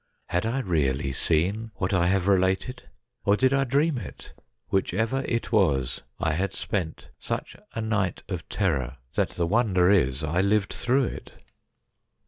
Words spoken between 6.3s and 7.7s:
had spent such